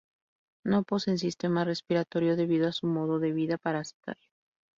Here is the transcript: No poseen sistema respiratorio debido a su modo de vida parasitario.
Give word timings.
No 0.63 0.81
poseen 0.81 1.19
sistema 1.19 1.63
respiratorio 1.63 2.35
debido 2.35 2.67
a 2.67 2.71
su 2.71 2.87
modo 2.87 3.19
de 3.19 3.31
vida 3.33 3.59
parasitario. 3.59 4.31